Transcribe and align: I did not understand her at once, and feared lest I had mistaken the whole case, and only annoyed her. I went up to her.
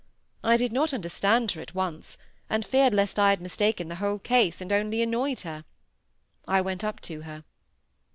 I 0.43 0.57
did 0.57 0.71
not 0.73 0.95
understand 0.95 1.51
her 1.51 1.61
at 1.61 1.75
once, 1.75 2.17
and 2.49 2.65
feared 2.65 2.91
lest 2.91 3.19
I 3.19 3.29
had 3.29 3.39
mistaken 3.39 3.87
the 3.87 3.97
whole 4.01 4.17
case, 4.17 4.59
and 4.59 4.73
only 4.73 5.03
annoyed 5.03 5.41
her. 5.41 5.63
I 6.47 6.59
went 6.59 6.83
up 6.83 7.01
to 7.01 7.21
her. 7.21 7.43